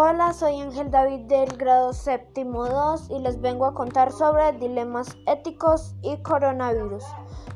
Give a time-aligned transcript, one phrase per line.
[0.00, 5.16] Hola, soy Ángel David del grado séptimo 2 y les vengo a contar sobre dilemas
[5.26, 7.02] éticos y coronavirus.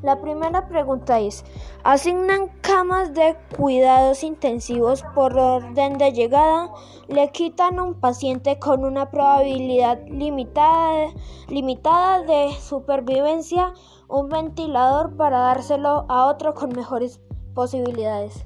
[0.03, 1.45] La primera pregunta es,
[1.85, 6.73] ¿asignan camas de cuidados intensivos por orden de llegada?
[7.07, 11.13] ¿Le quitan a un paciente con una probabilidad limitada,
[11.47, 13.73] limitada de supervivencia
[14.09, 17.21] un ventilador para dárselo a otro con mejores
[17.55, 18.45] posibilidades?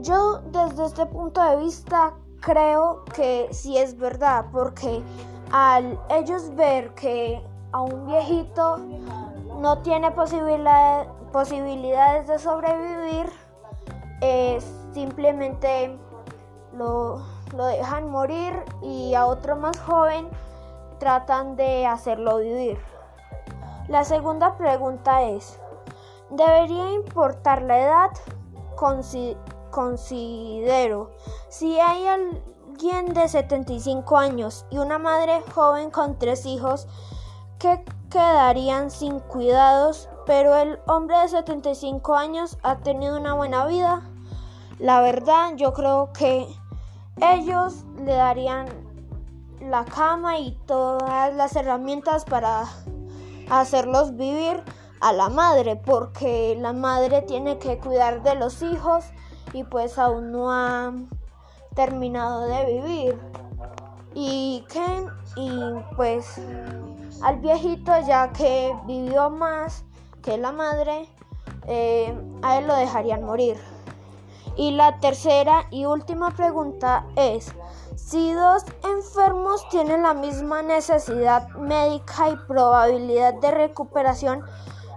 [0.00, 5.02] Yo desde este punto de vista creo que sí es verdad, porque
[5.52, 7.42] al ellos ver que
[7.72, 8.78] a un viejito
[9.60, 11.08] no tiene posibilidades
[12.28, 13.30] de sobrevivir,
[14.20, 14.58] eh,
[14.92, 15.98] simplemente
[16.72, 17.22] lo,
[17.56, 20.28] lo dejan morir y a otro más joven
[20.98, 22.78] tratan de hacerlo vivir.
[23.88, 25.58] La segunda pregunta es,
[26.30, 28.10] ¿debería importar la edad?
[29.78, 31.12] Considero.
[31.48, 36.88] Si hay alguien de 75 años y una madre joven con tres hijos
[37.60, 44.02] que quedarían sin cuidados, pero el hombre de 75 años ha tenido una buena vida,
[44.80, 46.48] la verdad yo creo que
[47.22, 48.66] ellos le darían
[49.60, 52.64] la cama y todas las herramientas para
[53.48, 54.60] hacerlos vivir
[55.00, 59.04] a la madre, porque la madre tiene que cuidar de los hijos
[59.52, 60.92] y pues aún no ha
[61.74, 63.20] terminado de vivir.
[64.14, 65.60] Y que, y
[65.96, 66.40] pues
[67.22, 69.84] al viejito ya que vivió más
[70.22, 71.08] que la madre,
[71.66, 73.56] eh, a él lo dejarían morir.
[74.56, 77.54] Y la tercera y última pregunta es,
[77.94, 84.42] si dos enfermos tienen la misma necesidad médica y probabilidad de recuperación,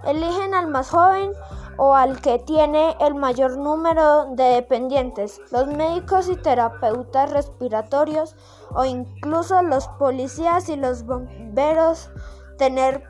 [0.04, 1.32] eligen al más joven
[1.76, 8.36] o al que tiene el mayor número de dependientes, los médicos y terapeutas respiratorios
[8.74, 12.10] o incluso los policías y los bomberos
[12.58, 13.08] tener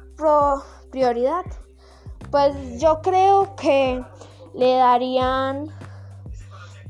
[0.90, 1.44] prioridad.
[2.30, 4.02] Pues yo creo que
[4.54, 5.68] le darían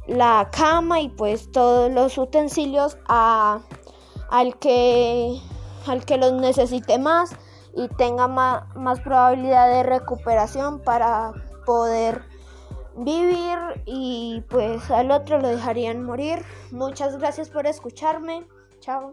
[0.07, 3.61] la cama y pues todos los utensilios a,
[4.31, 5.41] al, que,
[5.87, 7.35] al que los necesite más
[7.75, 11.33] y tenga más probabilidad de recuperación para
[11.65, 12.23] poder
[12.97, 16.45] vivir y pues al otro lo dejarían morir.
[16.71, 18.47] Muchas gracias por escucharme.
[18.81, 19.13] Chao.